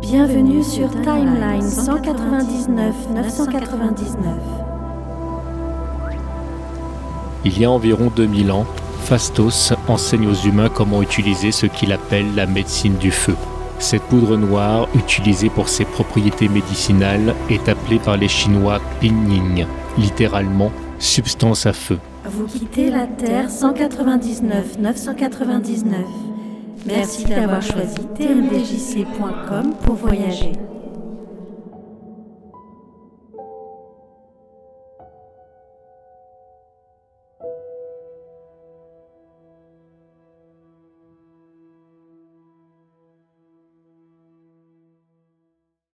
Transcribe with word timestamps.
Bienvenue 0.00 0.62
sur 0.62 0.90
Timeline 1.02 1.62
199 1.62 2.94
999. 3.14 4.34
Il 7.44 7.58
y 7.58 7.64
a 7.66 7.70
environ 7.70 8.10
2000 8.14 8.50
ans, 8.50 8.64
Fastos 9.04 9.74
enseigne 9.88 10.26
aux 10.26 10.46
humains 10.46 10.70
comment 10.70 11.02
utiliser 11.02 11.52
ce 11.52 11.66
qu'il 11.66 11.92
appelle 11.92 12.34
la 12.34 12.46
médecine 12.46 12.96
du 12.96 13.10
feu. 13.10 13.36
Cette 13.78 14.02
poudre 14.02 14.36
noire, 14.36 14.88
utilisée 14.94 15.50
pour 15.50 15.68
ses 15.68 15.84
propriétés 15.84 16.48
médicinales, 16.48 17.34
est 17.50 17.68
appelée 17.68 17.98
par 17.98 18.16
les 18.16 18.28
Chinois 18.28 18.80
Pinyin, 19.00 19.66
littéralement 19.98 20.72
substance 20.98 21.66
à 21.66 21.74
feu. 21.74 21.98
Vous 22.24 22.46
quittez 22.46 22.90
la 22.90 23.06
Terre 23.06 23.50
199 23.50 24.78
999. 24.78 26.29
Merci 26.86 27.24
d'avoir 27.24 27.62
choisi 27.62 27.96
tmdjc.com 28.16 29.74
pour 29.84 29.94
voyager. 29.96 30.52